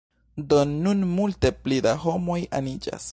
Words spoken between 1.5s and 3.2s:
pli da homoj aniĝas